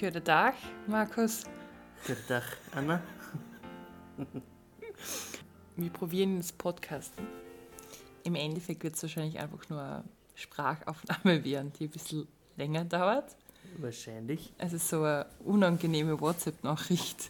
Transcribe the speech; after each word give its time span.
Guten 0.00 0.24
Tag, 0.24 0.54
Markus. 0.86 1.44
Guten 2.06 2.26
Tag, 2.26 2.56
Anna. 2.74 3.02
Wir 5.76 5.90
probieren 5.90 6.38
das 6.38 6.52
Podcasten. 6.52 7.26
Im 8.24 8.34
Endeffekt 8.34 8.82
wird 8.82 8.94
es 8.94 9.02
wahrscheinlich 9.02 9.38
einfach 9.38 9.68
nur 9.68 9.82
eine 9.82 10.04
Sprachaufnahme 10.36 11.44
werden, 11.44 11.74
die 11.78 11.84
ein 11.84 11.90
bisschen 11.90 12.26
länger 12.56 12.86
dauert. 12.86 13.36
Wahrscheinlich. 13.76 14.54
Also 14.56 14.78
so 14.78 15.02
eine 15.02 15.26
unangenehme 15.44 16.18
WhatsApp-Nachricht, 16.18 17.28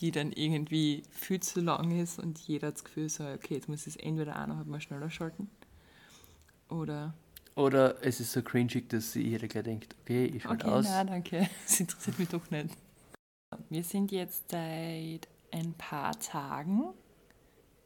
die 0.00 0.10
dann 0.10 0.32
irgendwie 0.32 1.02
viel 1.10 1.40
zu 1.40 1.60
lang 1.60 2.00
ist 2.00 2.18
und 2.18 2.38
jeder 2.38 2.68
hat 2.68 2.76
das 2.76 2.84
Gefühl, 2.84 3.10
so, 3.10 3.26
okay, 3.26 3.56
jetzt 3.56 3.68
muss 3.68 3.86
ich 3.86 3.96
es 3.96 4.02
entweder 4.02 4.40
auch 4.40 4.46
noch 4.46 4.64
mal 4.64 4.80
schneller 4.80 5.10
schalten 5.10 5.50
oder 6.70 7.12
Oder 7.56 8.02
es 8.02 8.18
ist 8.20 8.32
so 8.32 8.42
cringig, 8.42 8.88
dass 8.88 9.14
jeder 9.14 9.46
gleich 9.46 9.64
denkt, 9.64 9.94
okay, 10.02 10.24
ich 10.26 10.42
schalte 10.42 10.66
Okay, 10.66 10.74
aus. 10.74 10.84
nein, 10.86 11.06
danke. 11.06 11.48
Das 11.66 11.78
interessiert 11.80 12.18
mich 12.18 12.28
doch 12.28 12.50
nicht. 12.50 12.70
Wir 13.70 13.84
sind 13.84 14.10
jetzt 14.10 14.50
seit 14.50 15.28
ein 15.52 15.74
paar 15.78 16.18
Tagen 16.18 16.82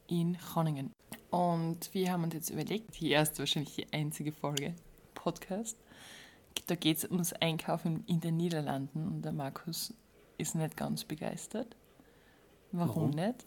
in 0.07 0.35
Groningen. 0.37 0.91
Und 1.29 1.93
wir 1.93 2.11
haben 2.11 2.23
uns 2.23 2.33
jetzt 2.33 2.49
überlegt, 2.49 2.99
die 2.99 3.11
erste, 3.11 3.39
wahrscheinlich 3.39 3.75
die 3.75 3.93
einzige 3.93 4.31
Folge 4.31 4.73
Podcast. 5.13 5.77
Da 6.65 6.73
geht 6.75 6.97
es 6.97 7.05
ums 7.05 7.33
Einkaufen 7.33 8.03
in 8.07 8.19
den 8.19 8.37
Niederlanden 8.37 9.07
und 9.07 9.21
der 9.21 9.31
Markus 9.31 9.93
ist 10.39 10.55
nicht 10.55 10.75
ganz 10.77 11.03
begeistert. 11.03 11.75
Warum, 12.71 12.95
Warum? 12.95 13.09
nicht? 13.11 13.45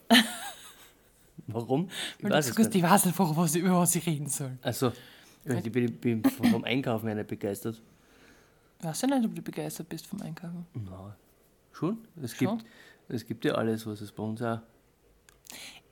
Warum? 1.47 1.89
Ich 2.17 2.23
Weil 2.23 2.31
weiß 2.31 2.57
nicht. 2.57 2.75
ich 2.75 2.83
weiß 2.83 3.07
einfach, 3.07 3.35
was, 3.35 3.55
über 3.55 3.77
was 3.79 3.95
ich 3.95 4.05
reden 4.05 4.27
soll. 4.29 4.57
Also, 4.61 4.93
ich 5.45 5.71
bin, 5.71 5.93
bin 5.97 6.23
vom 6.23 6.63
Einkaufen 6.63 7.07
ja 7.07 7.15
nicht 7.15 7.27
begeistert. 7.27 7.81
Weißt 8.81 9.03
du 9.03 9.07
nicht, 9.07 9.25
ob 9.25 9.35
du 9.35 9.41
begeistert 9.41 9.89
bist 9.89 10.07
vom 10.07 10.21
Einkaufen? 10.21 10.65
Na, 10.73 11.15
schon. 11.71 11.97
Es 12.21 12.33
Schon? 12.33 12.57
gibt, 12.57 12.69
es 13.09 13.25
gibt 13.25 13.45
ja 13.45 13.53
alles, 13.53 13.85
was 13.85 14.01
es 14.01 14.11
bei 14.11 14.23
uns 14.23 14.41
auch. 14.41 14.59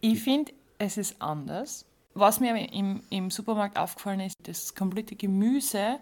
Ich 0.02 0.22
finde, 0.22 0.52
es 0.78 0.98
ist 0.98 1.22
anders. 1.22 1.86
Was 2.14 2.40
mir 2.40 2.56
im, 2.74 3.02
im 3.10 3.32
Supermarkt 3.32 3.78
aufgefallen 3.78 4.20
ist, 4.20 4.36
das 4.44 4.76
komplette 4.76 5.16
Gemüse 5.16 6.00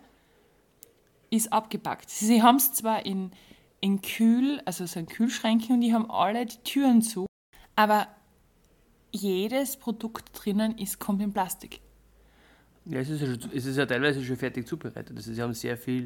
ist 1.29 1.53
abgepackt. 1.53 2.09
Sie 2.09 2.41
haben 2.41 2.55
es 2.55 2.73
zwar 2.73 3.05
in, 3.05 3.31
in 3.81 4.01
Kühl, 4.01 4.61
also 4.65 4.85
so 4.85 4.99
in 4.99 5.05
Kühlschränken 5.05 5.75
und 5.75 5.81
die 5.81 5.93
haben 5.93 6.09
alle 6.09 6.45
die 6.45 6.57
Türen 6.63 7.01
zu, 7.03 7.27
aber 7.75 8.07
jedes 9.11 9.77
Produkt 9.77 10.31
drinnen 10.33 10.77
ist, 10.77 10.99
kommt 10.99 11.21
in 11.21 11.33
Plastik. 11.33 11.81
Ja, 12.89 12.99
es 12.99 13.09
ist 13.09 13.21
ja, 13.21 13.27
es 13.55 13.65
ist 13.65 13.77
ja 13.77 13.85
teilweise 13.85 14.23
schon 14.23 14.35
fertig 14.37 14.67
zubereitet. 14.67 15.15
Also, 15.15 15.33
sie 15.33 15.41
haben 15.41 15.53
sehr 15.53 15.77
viel, 15.77 16.05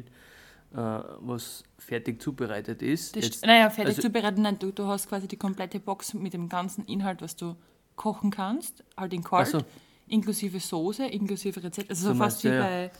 äh, 0.72 0.76
was 0.76 1.64
fertig 1.78 2.20
zubereitet 2.22 2.82
ist. 2.82 3.16
Das, 3.16 3.24
Jetzt- 3.24 3.46
naja, 3.46 3.70
fertig 3.70 3.96
also- 3.96 4.02
zubereitet, 4.02 4.38
nein, 4.38 4.58
du, 4.58 4.70
du 4.70 4.86
hast 4.86 5.08
quasi 5.08 5.26
die 5.28 5.36
komplette 5.36 5.80
Box 5.80 6.14
mit 6.14 6.32
dem 6.34 6.48
ganzen 6.48 6.84
Inhalt, 6.86 7.22
was 7.22 7.36
du 7.36 7.56
kochen 7.96 8.30
kannst, 8.30 8.82
halt 8.96 9.12
in 9.12 9.22
kalt, 9.22 9.46
so. 9.48 9.60
inklusive 10.08 10.58
Soße, 10.60 11.06
inklusive 11.06 11.62
Rezept, 11.62 11.90
also 11.90 12.08
so 12.08 12.14
fast 12.14 12.42
wie 12.44 12.48
ja. 12.48 12.60
bei... 12.60 12.90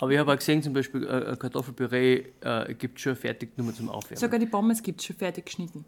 Aber 0.00 0.10
ich 0.10 0.18
habe 0.18 0.32
auch 0.32 0.36
gesehen, 0.36 0.60
zum 0.60 0.72
Beispiel 0.72 1.04
äh, 1.06 1.30
ein 1.30 1.38
Kartoffelpüree 1.38 2.24
äh, 2.40 2.74
gibt 2.74 2.98
es 2.98 3.02
schon 3.02 3.14
fertig 3.14 3.56
nur 3.56 3.72
zum 3.72 3.88
Aufwärmen. 3.88 4.18
Sogar 4.20 4.40
die 4.40 4.46
Pommes 4.46 4.82
gibt 4.82 5.00
es 5.00 5.06
schon 5.06 5.14
fertig 5.16 5.46
geschnitten. 5.46 5.84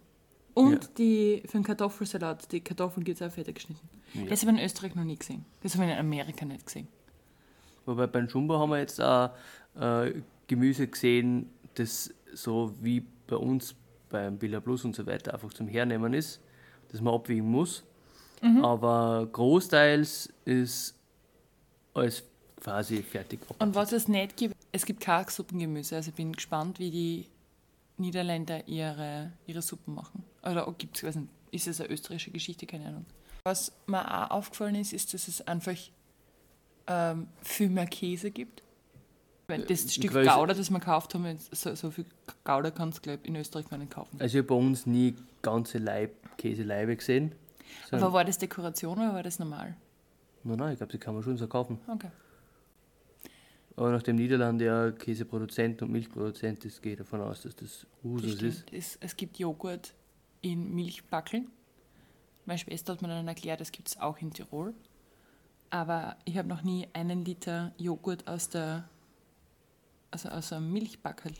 Und 0.54 0.72
Ja. 0.84 0.90
die 0.96 1.42
für 1.44 1.58
den 1.58 1.64
Kartoffelsalat, 1.64 2.50
die 2.52 2.60
Kartoffeln 2.60 3.02
gibt 3.04 3.20
es 3.20 3.26
auch 3.28 3.32
fertig 3.34 3.56
geschnitten. 3.56 3.86
Das 4.30 4.40
habe 4.42 4.52
ich 4.52 4.58
in 4.58 4.64
Österreich 4.64 4.94
noch 4.94 5.04
nie 5.04 5.16
gesehen. 5.16 5.44
Das 5.62 5.74
habe 5.74 5.84
ich 5.86 5.92
in 5.92 5.98
Amerika 5.98 6.46
nicht 6.46 6.64
gesehen. 6.64 6.86
Wobei 7.86 8.06
beim 8.06 8.26
Jumbo 8.26 8.58
haben 8.58 8.70
wir 8.70 8.78
jetzt 8.78 9.00
auch 9.00 9.30
äh, 9.80 10.12
Gemüse 10.46 10.86
gesehen, 10.86 11.50
das 11.74 12.12
so 12.34 12.72
wie 12.80 13.04
bei 13.26 13.36
uns 13.36 13.74
beim 14.08 14.38
Billa 14.38 14.60
Plus 14.60 14.84
und 14.84 14.94
so 14.94 15.06
weiter 15.06 15.34
einfach 15.34 15.52
zum 15.52 15.69
Hernehmen 15.69 16.12
ist, 16.14 16.41
das 16.91 17.00
man 17.00 17.14
abwiegen 17.14 17.50
muss. 17.50 17.82
Mhm. 18.42 18.64
Aber 18.64 19.26
großteils 19.32 20.32
ist 20.44 20.94
alles 21.94 22.22
quasi 22.60 23.02
fertig 23.02 23.41
ab. 23.48 23.56
Und 23.58 23.75
was 23.75 23.92
es 23.92 24.08
nicht 24.08 24.36
gibt, 24.36 24.54
es 24.72 24.84
gibt 24.84 25.00
kein 25.00 25.26
Suppengemüse. 25.26 25.96
Also 25.96 26.10
ich 26.10 26.14
bin 26.14 26.32
gespannt, 26.32 26.78
wie 26.78 26.91
die 26.91 27.26
Niederländer 27.98 28.66
ihre, 28.69 29.32
ihre 29.46 29.62
Suppen 29.62 29.94
machen. 29.94 30.25
Oder 30.42 30.72
gibt 30.76 31.02
es, 31.02 31.16
ist 31.50 31.66
es 31.66 31.80
eine 31.80 31.91
österreichische 31.91 32.30
Geschichte, 32.30 32.66
keine 32.66 32.86
Ahnung. 32.86 33.06
Was 33.44 33.72
mir 33.86 34.04
auch 34.04 34.30
aufgefallen 34.30 34.75
ist, 34.75 34.92
ist, 34.92 35.14
dass 35.14 35.28
es 35.28 35.46
einfach 35.46 35.76
ähm, 36.86 37.28
viel 37.42 37.69
mehr 37.69 37.86
Käse 37.86 38.30
gibt. 38.30 38.62
Weil 39.48 39.62
das 39.62 39.94
Stück 39.94 40.10
Größe- 40.12 40.34
Gouda, 40.34 40.54
das 40.54 40.70
wir 40.70 40.78
gekauft 40.80 41.14
haben, 41.14 41.38
so, 41.52 41.74
so 41.76 41.91
viel 41.92 42.04
Gouda 42.44 42.70
kannst 42.72 42.98
du, 42.98 43.02
glaube 43.02 43.20
ich, 43.22 43.28
in 43.28 43.36
Österreich 43.36 43.69
gar 43.69 43.78
nicht 43.78 43.92
kaufen. 43.92 44.16
Also 44.20 44.38
ich 44.38 44.42
habe 44.44 44.48
bei 44.48 44.54
uns 44.56 44.86
nie 44.86 45.14
ganze 45.42 45.78
Leib, 45.78 46.12
Käseleibe 46.36 46.96
gesehen. 46.96 47.32
Aber 47.92 48.12
war 48.12 48.25
das 48.25 48.38
Dekoration 48.38 48.98
oder 48.98 49.14
war 49.14 49.22
das 49.22 49.38
normal? 49.38 49.76
Nein, 50.42 50.58
nein, 50.58 50.72
ich 50.72 50.78
glaube, 50.78 50.92
die 50.92 50.98
kann 50.98 51.14
man 51.14 51.22
schon 51.22 51.36
so 51.36 51.46
kaufen. 51.46 51.78
Okay. 51.86 52.10
Aber 53.76 53.91
nachdem 53.91 54.16
Niederlande 54.16 54.64
ja 54.64 54.91
Käseproduzent 54.91 55.82
und 55.82 55.92
Milchproduzent 55.92 56.64
ist, 56.64 56.80
gehe 56.82 56.92
ich 56.92 56.98
davon 56.98 57.20
aus, 57.20 57.42
dass 57.42 57.54
das 57.56 57.80
Das 57.80 57.86
Usus 58.02 58.30
ist. 58.30 58.38
stimmt. 58.38 58.72
Es, 58.72 58.96
es 59.00 59.16
gibt 59.16 59.38
Joghurt 59.38 59.92
in 60.41 60.75
Milchbackeln. 60.75 61.48
Meine 62.46 62.58
Schwester 62.58 62.94
hat 62.94 63.02
mir 63.02 63.08
dann 63.08 63.28
erklärt, 63.28 63.60
das 63.60 63.70
gibt 63.72 63.88
es 63.88 64.00
auch 64.00 64.19
in 64.19 64.32
Tirol. 64.32 64.72
Aber 65.76 66.16
ich 66.25 66.38
habe 66.38 66.48
noch 66.48 66.62
nie 66.62 66.88
einen 66.94 67.22
Liter 67.22 67.72
Joghurt 67.76 68.26
aus 68.26 68.48
der 68.48 68.88
also 70.10 70.31
aus 70.31 70.53
einem 70.54 70.72
Milchbackel. 70.72 71.32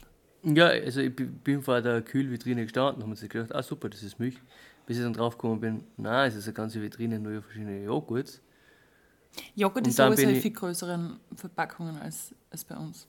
Ja, 0.43 0.67
also 0.67 1.01
ich 1.01 1.15
bi- 1.15 1.25
bin 1.25 1.63
vor 1.63 1.81
der 1.81 2.03
Kühlvitrine 2.03 2.63
gestanden 2.63 3.01
und 3.01 3.09
habe 3.09 3.19
mir 3.19 3.27
gedacht, 3.27 3.55
ah 3.55 3.63
super, 3.63 3.89
das 3.89 4.03
ist 4.03 4.19
Milch. 4.19 4.37
Bis 4.85 4.97
ich 4.97 5.03
dann 5.03 5.13
draufgekommen 5.13 5.59
bin, 5.59 5.83
nein, 5.97 6.29
es 6.29 6.35
ist 6.35 6.45
eine 6.45 6.53
ganze 6.53 6.81
Vitrine, 6.81 7.19
nur 7.19 7.41
verschiedene 7.41 7.83
Joghurts. 7.83 8.41
Joghurt 9.55 9.85
Und 9.85 9.89
ist 9.89 9.97
sowieso 9.97 10.29
in 10.29 10.35
viel 10.35 10.51
größeren 10.51 11.19
Verpackungen 11.35 11.97
als, 11.97 12.33
als 12.51 12.63
bei 12.63 12.77
uns. 12.77 13.07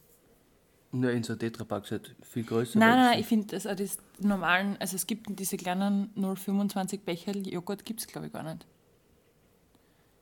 Nur 0.91 1.11
in 1.11 1.23
so 1.23 1.37
Tetrapack 1.37 1.91
halt 1.91 2.15
viel 2.23 2.45
größer. 2.45 2.81
Nein, 2.81 2.97
nein, 2.97 3.21
ich 3.21 3.27
finde, 3.27 3.47
das, 3.49 3.67
auch 3.67 3.75
das 3.77 3.99
normalen, 4.21 4.77
also 4.81 4.97
es 4.97 5.07
gibt 5.07 5.27
diese 5.39 5.57
kleinen 5.59 6.11
0,25 6.17 7.01
Becher 7.05 7.37
Joghurt, 7.37 7.85
gibt 7.85 8.01
es 8.01 8.07
glaube 8.07 8.29
ich 8.29 8.33
gar 8.33 8.43
nicht. 8.43 8.67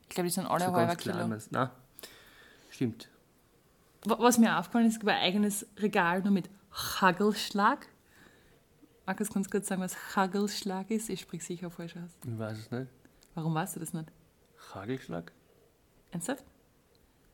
Ich 0.09 0.15
glaube, 0.15 0.28
die 0.28 0.34
sind 0.34 0.47
alle 0.47 0.65
so 0.67 0.72
halber 0.72 0.97
Kilo. 0.97 1.27
meinst? 1.27 1.53
Nein, 1.53 1.69
stimmt. 2.71 3.09
Wa- 4.05 4.19
Was 4.21 4.39
mir 4.39 4.59
aufgefallen 4.59 4.87
ist, 4.87 5.00
gibt 5.00 5.11
ein 5.11 5.21
eigenes 5.21 5.67
Regal 5.78 6.22
nur 6.22 6.33
mit 6.33 6.49
Hagelschlag. 6.72 7.87
Markus, 9.05 9.31
kannst 9.31 9.49
du 9.49 9.59
kurz 9.59 9.69
sagen, 9.69 9.83
was 9.83 10.17
Hagelschlag 10.17 10.91
ist? 10.91 11.09
Ich 11.11 11.21
spreche 11.21 11.44
sicher 11.44 11.71
falsch 11.71 11.97
aus. 11.97 12.11
Ich 12.25 12.39
weiß 12.39 12.59
es 12.59 12.71
nicht. 12.71 12.89
Warum 13.34 13.55
weißt 13.55 13.77
du 13.77 13.81
das 13.81 13.93
nicht? 13.93 14.11
Hagelschlag? 14.75 15.33
Ernsthaft? 16.11 16.44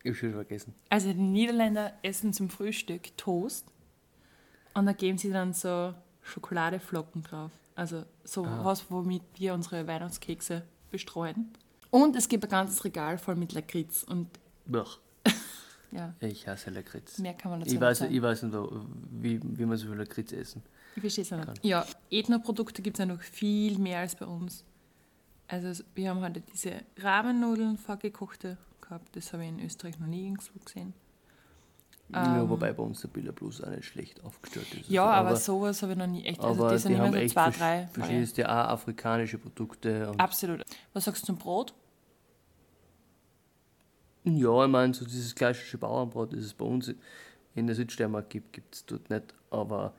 Ich 0.02 0.08
habe 0.10 0.14
schon 0.16 0.32
vergessen. 0.32 0.74
Also 0.90 1.12
die 1.12 1.18
Niederländer 1.20 1.92
essen 2.02 2.32
zum 2.32 2.50
Frühstück 2.50 3.16
Toast 3.16 3.66
und 4.74 4.86
da 4.86 4.92
geben 4.92 5.16
sie 5.18 5.30
dann 5.30 5.52
so 5.52 5.94
Schokoladeflocken 6.22 7.22
drauf. 7.22 7.52
Also 7.74 8.04
so 8.24 8.44
was, 8.64 8.90
womit 8.90 9.22
wir 9.36 9.54
unsere 9.54 9.86
Weihnachtskekse 9.86 10.62
bestreuen. 10.90 11.52
Und 11.92 12.16
es 12.16 12.26
gibt 12.28 12.42
ein 12.44 12.50
ganzes 12.50 12.82
Regal 12.84 13.18
voll 13.18 13.36
mit 13.36 13.52
Lakritz 13.52 14.02
und 14.02 14.28
Blech. 14.64 14.98
ja, 15.92 16.14
Ich 16.20 16.48
hasse 16.48 16.70
Lakritz. 16.70 17.18
mehr 17.18 17.34
kann 17.34 17.50
man 17.50 17.60
dazu 17.60 17.68
Ich 17.68 17.74
nicht 17.74 17.82
weiß, 17.82 17.98
sagen. 17.98 18.14
ich 18.14 18.22
weiß 18.22 18.42
nicht, 18.44 18.56
wie, 19.10 19.40
wie 19.42 19.66
man 19.66 19.76
so 19.76 19.86
viel 19.88 19.96
Lakritz 19.96 20.32
essen. 20.32 20.62
Ich 20.96 21.02
verstehe 21.02 21.22
es 21.24 21.30
nicht. 21.30 21.64
Ja, 21.64 21.84
Ethno-Produkte 22.10 22.80
gibt 22.80 22.96
es 22.96 23.00
ja 23.00 23.06
noch 23.06 23.20
viel 23.20 23.76
mehr 23.78 23.98
als 24.00 24.14
bei 24.16 24.24
uns. 24.26 24.64
Also 25.48 25.84
wir 25.94 26.08
haben 26.08 26.20
heute 26.22 26.40
diese 26.40 26.80
Rahmennudeln 26.98 27.76
vorgekochte 27.76 28.56
gehabt. 28.80 29.14
Das 29.14 29.32
habe 29.34 29.42
ich 29.44 29.50
in 29.50 29.60
Österreich 29.60 29.98
noch 29.98 30.06
nie 30.06 30.24
irgendwo 30.24 30.58
gesehen. 30.64 30.94
ja, 32.10 32.48
wobei 32.48 32.72
bei 32.72 32.82
uns 32.82 33.02
der 33.02 33.08
Billa 33.08 33.32
Plus 33.32 33.62
auch 33.62 33.68
nicht 33.68 33.84
schlecht 33.84 34.24
aufgestellt 34.24 34.66
ist. 34.72 34.88
Ähm. 34.88 34.94
Ja, 34.94 35.10
Also, 35.10 35.26
aber, 35.28 35.36
sowas 35.36 35.82
habe 35.82 35.92
ich 35.92 35.98
noch 35.98 36.06
nie 36.06 36.24
echt. 36.24 36.40
Also 36.40 36.62
aber 36.62 36.72
das 36.72 36.82
sind 36.82 36.92
die 36.92 36.94
immer 36.96 37.04
haben 37.06 37.12
so 37.12 37.18
echt 37.18 37.32
zwei, 37.34 37.50
drei. 37.50 37.86
Verschiedenste 37.92 38.48
auch 38.48 38.68
afrikanische 38.70 39.36
Produkte. 39.36 40.10
Absolut. 40.16 40.62
Was 40.94 41.04
sagst 41.04 41.22
du 41.22 41.26
zum 41.26 41.36
Brot? 41.36 41.74
Ja, 44.24 44.64
ich 44.64 44.70
meine, 44.70 44.94
so 44.94 45.04
dieses 45.04 45.34
klassische 45.34 45.78
Bauernbrot, 45.78 46.32
das 46.32 46.40
es 46.40 46.54
bei 46.54 46.64
uns 46.64 46.94
in 47.54 47.66
der 47.66 47.74
Südsteiermark 47.74 48.30
gibt, 48.30 48.52
gibt 48.52 48.74
es 48.74 48.86
dort 48.86 49.10
nicht. 49.10 49.34
Aber 49.50 49.94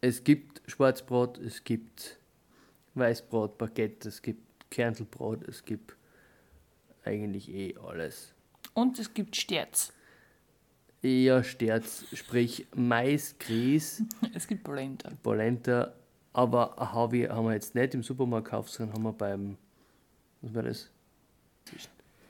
es 0.00 0.22
gibt 0.22 0.62
Schwarzbrot, 0.70 1.38
es 1.38 1.64
gibt 1.64 2.18
Weißbrot, 2.94 3.58
Baguette, 3.58 4.08
es 4.08 4.22
gibt 4.22 4.70
Kerntelbrot, 4.70 5.46
es 5.48 5.64
gibt 5.64 5.96
eigentlich 7.04 7.48
eh 7.52 7.74
alles. 7.76 8.32
Und 8.74 8.98
es 8.98 9.12
gibt 9.12 9.36
Sterz. 9.36 9.92
Eher 11.02 11.44
Sterz, 11.44 12.04
sprich 12.14 12.66
Mais, 12.74 13.36
Grieß, 13.38 14.04
Es 14.34 14.46
gibt 14.46 14.64
Polenta. 14.64 15.10
Polenta, 15.22 15.94
aber 16.32 16.76
Havi 16.78 17.24
haben 17.24 17.46
wir 17.46 17.52
jetzt 17.52 17.74
nicht 17.74 17.94
im 17.94 18.02
Supermarkt 18.02 18.46
gekauft, 18.46 18.70
sondern 18.70 18.94
haben 18.94 19.02
wir 19.02 19.12
beim, 19.12 19.56
was 20.40 20.54
war 20.54 20.62
das? 20.62 20.90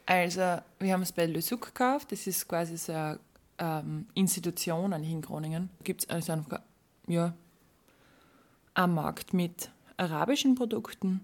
Also, 0.06 0.58
wir 0.78 0.92
haben 0.92 1.02
es 1.02 1.12
bei 1.12 1.26
Le 1.26 1.40
Suc 1.40 1.66
gekauft. 1.66 2.12
Das 2.12 2.26
ist 2.26 2.46
quasi 2.46 2.76
so 2.76 2.92
eine 2.92 3.18
ähm, 3.58 4.06
Institution 4.14 4.92
eigentlich 4.92 5.12
in 5.12 5.22
Groningen. 5.22 5.70
Gibt 5.82 6.02
es 6.04 6.10
also 6.10 6.32
einfach, 6.32 6.60
ja, 7.06 7.34
am 8.74 8.94
Markt 8.94 9.32
mit 9.32 9.70
arabischen 9.96 10.54
Produkten. 10.54 11.20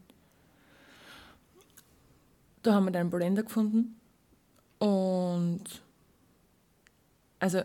Da 2.62 2.74
haben 2.74 2.84
wir 2.84 2.92
dann 2.92 3.02
einen 3.02 3.10
Blender 3.10 3.42
gefunden. 3.42 4.00
Und 4.78 5.82
also 7.38 7.62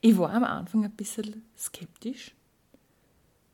ich 0.00 0.18
war 0.18 0.32
am 0.32 0.44
Anfang 0.44 0.84
ein 0.84 0.90
bisschen 0.92 1.44
skeptisch, 1.58 2.34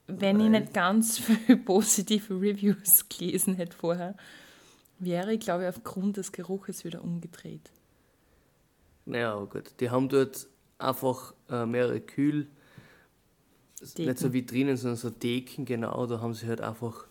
wenn 0.07 0.39
Weil? 0.39 0.45
ich 0.47 0.51
nicht 0.51 0.75
ganz 0.75 1.19
viele 1.47 1.57
positive 1.59 2.35
Reviews 2.35 3.09
gelesen 3.09 3.55
hätte 3.55 3.77
vorher, 3.77 4.17
wäre 5.01 5.33
ich, 5.35 5.41
glaube 5.41 5.65
ich, 5.65 5.69
aufgrund 5.69 6.17
des 6.17 6.33
Geruches 6.33 6.85
wieder 6.85 7.03
umgedreht. 7.03 7.71
Naja, 9.07 9.35
aber 9.35 9.47
gut. 9.47 9.73
Die 9.81 9.91
haben 9.91 10.09
dort 10.09 10.47
einfach 10.79 11.35
äh, 11.49 11.67
mehrere 11.67 12.01
Kühl, 12.01 12.47
nicht 13.97 14.19
so 14.19 14.33
Vitrinen, 14.33 14.77
sondern 14.77 14.97
so 14.97 15.11
Theken, 15.11 15.65
genau. 15.65 16.07
Da 16.07 16.21
haben 16.21 16.35
sie 16.35 16.47
halt 16.47 16.61
einfach, 16.61 17.07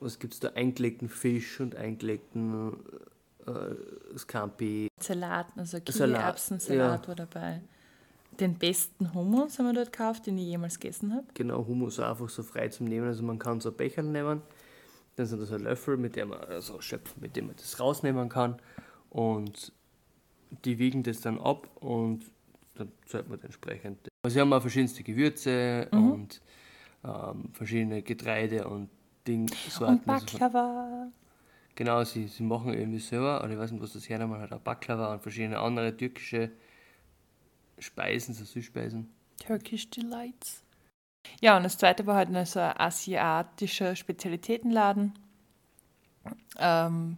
was 0.00 0.18
gibt 0.18 0.34
es 0.34 0.40
da, 0.40 0.48
eingelegten 0.50 1.08
Fisch 1.08 1.58
und 1.60 1.74
eingelegten 1.74 2.74
äh, 3.46 4.18
Scampi. 4.18 4.88
Salat, 5.00 5.46
also 5.56 5.78
Salat, 5.78 6.18
Kiwi-Erbsensalat 6.18 7.02
ja. 7.02 7.08
war 7.08 7.14
dabei. 7.14 7.60
Den 8.40 8.58
besten 8.58 9.14
Hummus 9.14 9.58
haben 9.58 9.66
wir 9.66 9.74
dort 9.74 9.92
gekauft, 9.92 10.26
den 10.26 10.36
ich 10.38 10.46
jemals 10.46 10.80
gegessen 10.80 11.14
habe. 11.14 11.26
Genau, 11.34 11.64
Hummus 11.66 12.00
einfach 12.00 12.28
so 12.28 12.42
frei 12.42 12.68
zum 12.68 12.86
Nehmen. 12.86 13.06
Also 13.06 13.22
man 13.22 13.38
kann 13.38 13.60
so 13.60 13.70
Becher 13.70 14.02
nehmen, 14.02 14.42
dann 15.16 15.26
sind 15.26 15.40
da 15.40 15.46
so 15.46 15.56
Löffel, 15.56 15.96
mit 15.96 16.16
dem 16.16 16.28
man 16.28 16.40
also 16.40 16.80
schöpfen, 16.80 17.22
mit 17.22 17.36
dem 17.36 17.46
man 17.46 17.56
das 17.56 17.78
rausnehmen 17.80 18.28
kann. 18.28 18.56
Und 19.10 19.72
die 20.64 20.78
wiegen 20.78 21.02
das 21.02 21.20
dann 21.20 21.38
ab 21.40 21.68
und 21.82 22.24
dann 22.74 22.90
zahlt 23.06 23.28
man 23.28 23.40
entsprechend. 23.42 24.08
Also 24.24 24.34
sie 24.34 24.40
haben 24.40 24.52
auch 24.52 24.60
verschiedenste 24.60 25.02
Gewürze 25.02 25.88
Mhm. 25.92 26.12
und 26.12 26.40
ähm, 27.04 27.50
verschiedene 27.52 28.02
Getreide 28.02 28.66
und 28.66 28.88
Ding, 29.26 29.48
Und. 29.50 29.88
Also 29.88 29.96
Baklava. 30.04 31.08
Genau, 31.76 32.04
sie, 32.04 32.28
sie 32.28 32.42
machen 32.42 32.72
irgendwie 32.72 32.98
selber, 32.98 33.42
oder 33.42 33.52
ich 33.52 33.58
weiß 33.58 33.72
nicht, 33.72 33.82
was 33.82 33.92
das 33.92 34.08
hernehmen, 34.08 34.38
halt 34.38 34.52
auch 34.52 34.60
Baklava 34.60 35.12
und 35.14 35.22
verschiedene 35.22 35.58
andere 35.58 35.96
türkische 35.96 36.50
Speisen, 37.78 38.34
so 38.34 38.44
Süßspeisen. 38.44 39.08
Turkish 39.44 39.88
Delights. 39.90 40.63
Ja, 41.40 41.56
und 41.56 41.62
das 41.64 41.76
zweite 41.78 42.06
war 42.06 42.16
halt 42.16 42.30
noch 42.30 42.46
so 42.46 42.60
ein 42.60 42.76
asiatischer 42.78 43.96
Spezialitätenladen. 43.96 45.12
Ähm, 46.58 47.16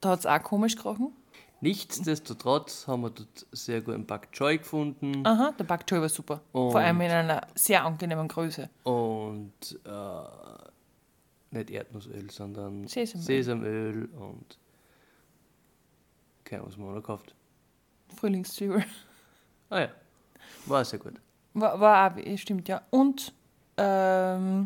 da 0.00 0.10
hat 0.10 0.20
es 0.20 0.26
auch 0.26 0.42
komisch 0.42 0.76
gerochen. 0.76 1.12
Nichtsdestotrotz 1.60 2.86
haben 2.86 3.02
wir 3.02 3.10
dort 3.10 3.46
sehr 3.50 3.80
guten 3.80 4.06
Bak 4.06 4.30
Choy 4.32 4.58
gefunden 4.58 5.26
Aha, 5.26 5.52
der 5.58 5.64
Bak 5.64 5.86
Choy 5.88 6.00
war 6.00 6.08
super. 6.08 6.40
Und- 6.52 6.70
Vor 6.70 6.80
allem 6.80 7.00
in 7.00 7.10
einer 7.10 7.46
sehr 7.56 7.84
angenehmen 7.84 8.28
Größe. 8.28 8.70
und 8.84 9.52
äh, 9.84 10.22
nicht 11.50 11.70
Erdnussöl, 11.70 12.30
sondern 12.30 12.86
Sesamöl. 12.86 13.24
Sesamöl 13.24 14.04
und 14.20 14.58
keine 16.44 16.62
Ahnung, 16.62 16.72
was 16.72 16.78
wir 16.78 16.84
noch 16.86 16.94
gekauft. 16.94 17.34
Frühlingszwiebel. 18.16 18.84
Ah 19.70 19.80
ja, 19.80 19.88
war 20.66 20.84
sehr 20.84 20.98
gut. 20.98 21.14
War, 21.60 21.80
war 21.80 22.16
auch, 22.16 22.38
stimmt, 22.38 22.68
ja. 22.68 22.82
Und 22.90 23.32
ähm, 23.76 24.64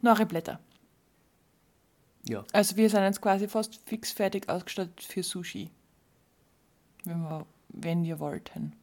Nori-Blätter. 0.00 0.60
Ja, 2.26 2.44
Also 2.52 2.76
wir 2.76 2.88
sind 2.88 3.02
jetzt 3.02 3.20
quasi 3.20 3.48
fast 3.48 3.76
fix 3.86 4.12
fertig 4.12 4.48
ausgestattet 4.48 5.02
für 5.02 5.22
Sushi. 5.22 5.70
Wenn 7.04 7.20
wir, 7.20 7.46
wenn 7.68 8.02
wir 8.02 8.18
wollten. 8.18 8.74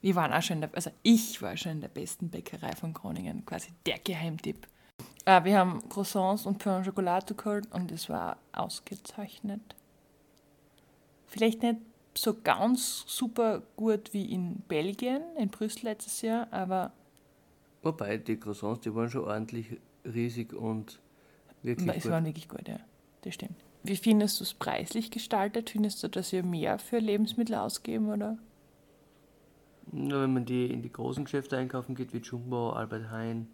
Wir 0.00 0.14
waren 0.14 0.32
auch 0.32 0.42
schon 0.42 0.56
in 0.56 0.60
der, 0.62 0.70
also 0.74 0.90
ich 1.02 1.40
war 1.42 1.56
schon 1.56 1.72
in 1.72 1.80
der 1.80 1.88
besten 1.88 2.30
Bäckerei 2.30 2.72
von 2.74 2.92
Groningen, 2.94 3.44
quasi 3.44 3.70
der 3.86 3.98
Geheimtipp. 3.98 4.66
Äh, 5.24 5.44
wir 5.44 5.58
haben 5.58 5.88
Croissants 5.88 6.46
und 6.46 6.58
Pain 6.58 6.80
au 6.80 6.84
Chocolat 6.84 7.36
geholt 7.36 7.72
und 7.72 7.92
es 7.92 8.08
war 8.08 8.38
ausgezeichnet. 8.52 9.76
Vielleicht 11.26 11.62
nicht 11.62 11.80
so 12.22 12.36
ganz 12.42 13.04
super 13.06 13.62
gut 13.76 14.12
wie 14.12 14.32
in 14.32 14.60
Belgien, 14.68 15.22
in 15.36 15.48
Brüssel 15.48 15.84
letztes 15.84 16.22
Jahr, 16.22 16.48
aber 16.52 16.92
wobei 17.82 18.16
die 18.18 18.38
Croissants, 18.38 18.80
die 18.80 18.94
waren 18.94 19.10
schon 19.10 19.24
ordentlich 19.24 19.78
riesig 20.04 20.52
und 20.52 21.00
wirklich 21.62 21.88
es 21.96 22.02
gut. 22.02 22.12
waren 22.12 22.24
wirklich 22.24 22.48
gut, 22.48 22.66
ja. 22.68 22.80
Das 23.22 23.34
stimmt. 23.34 23.56
Wie 23.82 23.96
findest 23.96 24.40
du 24.40 24.44
es 24.44 24.54
preislich 24.54 25.10
gestaltet? 25.10 25.70
Findest 25.70 26.02
du, 26.02 26.08
dass 26.08 26.32
wir 26.32 26.42
mehr 26.42 26.78
für 26.78 26.98
Lebensmittel 26.98 27.54
ausgeben, 27.54 28.10
oder? 28.10 28.38
Nur 29.90 30.22
wenn 30.22 30.34
man 30.34 30.44
die 30.44 30.66
in 30.66 30.82
die 30.82 30.92
großen 30.92 31.24
Geschäfte 31.24 31.56
einkaufen 31.56 31.94
geht, 31.94 32.12
wie 32.12 32.18
Jumbo, 32.18 32.70
Albert 32.70 33.10
Heijn, 33.10 33.48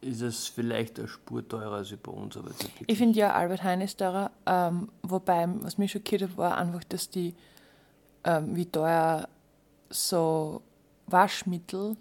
ist 0.00 0.20
es 0.20 0.46
vielleicht 0.46 0.98
eine 0.98 1.08
Spur 1.08 1.46
teurer 1.46 1.76
als 1.76 1.94
bei 1.96 2.12
uns. 2.12 2.36
Aber 2.36 2.50
Ich 2.86 2.98
finde 2.98 3.18
ja, 3.18 3.32
Albert 3.32 3.64
Heijn 3.64 3.80
ist 3.80 3.96
teurer. 3.98 4.30
Ähm, 4.46 4.90
wobei, 5.02 5.46
was 5.62 5.76
mich 5.78 5.92
schockiert 5.92 6.22
hat, 6.22 6.36
war 6.36 6.56
einfach, 6.56 6.84
dass 6.84 7.10
die, 7.10 7.34
ähm, 8.24 8.54
wie 8.54 8.66
teuer 8.66 9.28
so 9.90 10.62
Waschmittel, 11.06 11.96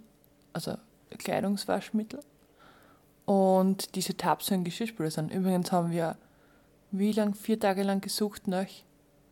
also 0.53 0.75
Kleidungswaschmittel 1.18 2.19
und 3.25 3.95
diese 3.95 4.15
Tabs 4.15 4.51
und 4.51 4.63
Geschirrspüler 4.63 5.12
sind. 5.12 5.31
Übrigens 5.31 5.71
haben 5.71 5.92
wir 5.92 6.18
wie 6.92 7.12
lang, 7.12 7.33
vier 7.33 7.59
Tage 7.59 7.83
lang 7.83 8.01
gesucht 8.01 8.47
nach 8.47 8.68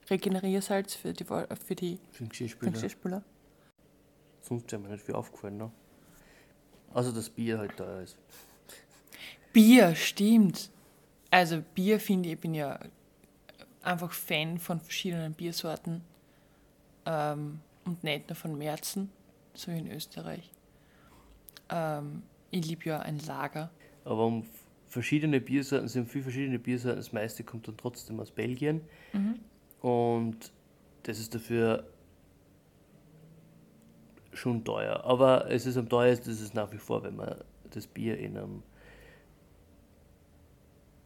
Regeneriersalz 0.09 0.95
für 0.95 1.13
die, 1.13 1.23
für 1.23 1.75
die 1.75 1.99
Für 2.11 2.23
den 2.23 2.29
Geschirrspüler. 2.29 2.69
den 2.69 2.73
Geschirrspüler. 2.73 3.23
Sonst 4.41 4.71
ist 4.73 4.79
mir 4.79 4.89
nicht 4.89 5.03
viel 5.03 5.15
aufgefallen. 5.15 5.57
Ne? 5.57 5.71
Also 6.93 7.11
das 7.11 7.29
Bier 7.29 7.59
halt 7.59 7.77
teuer 7.77 8.01
ist. 8.01 8.17
Bier, 9.53 9.95
stimmt. 9.95 10.69
Also 11.31 11.61
Bier 11.73 11.99
finde 11.99 12.29
ich, 12.29 12.35
ich 12.35 12.41
bin 12.41 12.53
ja 12.53 12.79
einfach 13.83 14.11
Fan 14.11 14.57
von 14.57 14.79
verschiedenen 14.79 15.33
Biersorten 15.33 16.01
ähm, 17.05 17.59
und 17.85 18.03
nicht 18.03 18.29
nur 18.29 18.35
von 18.35 18.57
Märzen, 18.57 19.09
so 19.53 19.71
wie 19.71 19.77
in 19.77 19.91
Österreich. 19.91 20.51
Ähm, 21.69 22.23
ich 22.51 22.65
liebe 22.65 22.85
ja 22.85 22.99
ein 22.99 23.19
Lager. 23.19 23.69
Aber 24.05 24.25
um 24.25 24.45
verschiedene 24.87 25.41
Biersorten, 25.41 25.87
es 25.87 25.93
sind 25.93 26.09
viele 26.09 26.23
verschiedene 26.23 26.59
Biersorten, 26.59 26.99
das 26.99 27.11
meiste 27.11 27.43
kommt 27.43 27.67
dann 27.67 27.77
trotzdem 27.77 28.19
aus 28.19 28.31
Belgien. 28.31 28.81
Und 29.81 30.51
das 31.03 31.19
ist 31.19 31.35
dafür 31.35 31.85
schon 34.31 34.63
teuer. 34.63 35.03
Aber 35.03 35.49
es 35.49 35.65
ist 35.65 35.77
am 35.77 35.89
teuersten, 35.89 36.29
das 36.29 36.41
ist 36.41 36.53
nach 36.53 36.71
wie 36.71 36.77
vor, 36.77 37.03
wenn 37.03 37.15
man 37.15 37.35
das 37.71 37.87
Bier 37.87 38.17
in 38.17 38.37
einem, 38.37 38.63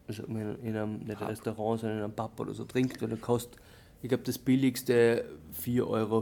also 0.08 0.24
in 0.24 0.36
in 0.62 0.76
einem 0.76 0.98
nicht 1.00 1.18
Pub. 1.18 1.28
Restaurant, 1.28 1.80
sondern 1.80 1.98
in 1.98 2.04
einem 2.04 2.14
Pub 2.14 2.40
oder 2.40 2.54
so 2.54 2.64
trinkt, 2.64 3.00
weil 3.00 3.08
da 3.08 3.16
kostet, 3.16 3.60
ich 4.02 4.08
glaube, 4.08 4.24
das 4.24 4.38
billigste 4.38 5.24
4,50 5.64 5.86
Euro 5.86 6.18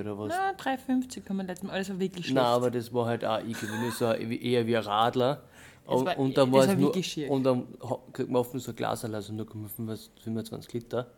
oder 0.00 0.18
was. 0.18 0.28
Na, 0.36 0.52
3,50 0.52 1.28
haben 1.28 1.36
wir 1.36 1.44
letztes 1.44 1.66
Mal, 1.66 1.72
alles 1.74 1.90
war 1.90 1.98
wirklich 2.00 2.26
schlecht. 2.26 2.34
Nein, 2.36 2.44
aber 2.44 2.70
das 2.70 2.92
war 2.92 3.06
halt 3.06 3.24
auch 3.24 3.38
irgendwie 3.38 3.90
so 3.90 4.12
eher 4.12 4.66
wie 4.66 4.76
ein 4.76 4.82
Radler. 4.82 5.42
Und, 5.86 6.06
war- 6.06 6.18
und 6.18 6.36
dann 6.36 6.48
es 6.50 6.54
war 6.54 6.68
es 6.68 6.76
nur, 6.78 7.02
schier. 7.02 7.30
und 7.30 7.42
dann 7.42 7.66
kriegt 8.12 8.30
man 8.30 8.42
nur 8.42 8.60
so 8.60 8.70
ein 8.70 8.76
Glas, 8.76 9.04
also 9.04 9.32
0,25 9.32 10.72
Liter. 10.72 11.10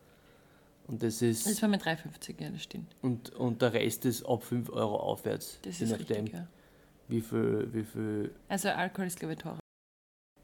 Und 0.88 1.02
das 1.02 1.22
ist 1.22 1.46
das 1.46 1.60
war 1.62 1.68
mit 1.68 1.82
3,50, 1.82 2.42
ja, 2.42 2.50
das 2.50 2.62
stimmt. 2.62 2.94
und, 3.02 3.30
und 3.34 3.62
der 3.62 3.72
Rest 3.72 4.04
ist 4.04 4.24
ab 4.24 4.42
5 4.42 4.70
Euro 4.70 4.96
aufwärts. 4.96 5.58
Das 5.62 5.78
je 5.78 5.84
ist 5.84 5.90
nachdem, 5.92 6.24
richtig, 6.24 6.32
ja. 6.34 6.46
wie 7.08 7.20
viel, 7.20 7.68
wie 7.72 7.84
viel. 7.84 8.34
Also 8.48 8.68
Alkohol 8.68 9.06
ist, 9.06 9.18
glaube 9.18 9.34
ich, 9.34 9.38
teurer. 9.38 9.61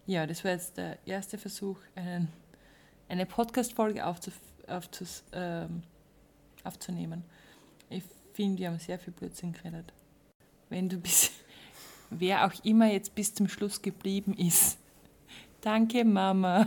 Ja, 0.09 0.27
das 0.27 0.43
war 0.43 0.53
jetzt 0.53 0.79
der 0.79 0.97
erste 1.07 1.37
Versuch, 1.37 1.77
einen, 1.95 2.29
eine 3.11 3.27
Podcast-Folge 3.27 4.07
aufzuf, 4.07 4.33
aufzus, 4.67 5.23
ähm, 5.33 5.83
aufzunehmen. 6.65 7.25
Ich 7.91 8.03
finde, 8.33 8.59
wir 8.59 8.69
haben 8.69 8.79
sehr 8.79 8.99
viel 8.99 9.13
Blödsinn 9.13 9.53
geredet. 9.53 9.93
Wenn 10.71 10.89
du 10.89 10.97
bis, 10.97 11.31
wer 12.11 12.47
auch 12.47 12.65
immer 12.65 12.91
jetzt 12.91 13.15
bis 13.15 13.35
zum 13.35 13.49
Schluss 13.49 13.83
geblieben 13.83 14.33
ist, 14.33 14.79
danke 15.61 16.07
Mama. 16.07 16.67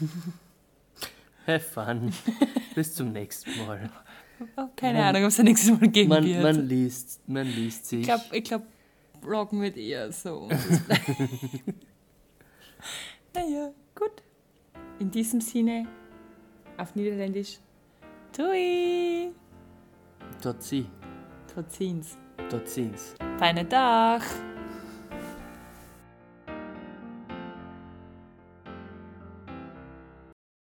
Have 1.46 1.60
fun. 1.60 2.12
Bis 2.74 2.94
zum 2.94 3.12
nächsten 3.12 3.50
Mal. 3.66 3.88
Keine 4.76 4.98
Man- 4.98 5.08
Ahnung, 5.08 5.22
ob 5.22 5.28
es 5.28 5.38
ein 5.38 5.44
nächstes 5.46 5.70
Mal 5.70 5.88
geben 5.88 6.08
Man, 6.10 6.24
wird. 6.24 6.42
man, 6.42 6.68
liest, 6.68 7.20
man 7.28 7.46
liest 7.46 7.86
sich. 7.86 8.00
ich 8.00 8.06
glaube, 8.06 8.24
ich 8.32 8.44
glaub, 8.44 8.62
Bloggen 9.20 9.60
wird 9.62 9.76
eher 9.76 10.10
so. 10.12 10.48
Naja, 13.50 13.72
gut. 13.94 14.22
In 14.98 15.10
diesem 15.10 15.40
Sinne, 15.40 15.86
auf 16.76 16.94
Niederländisch, 16.94 17.58
Tui, 18.32 19.32
Dort 20.42 20.62
sie, 20.62 20.86
tot 21.52 21.70
ziens. 21.70 22.16
dort 22.50 22.68
sind's. 22.68 23.14
Fijne 23.38 23.64
dag. 23.64 24.22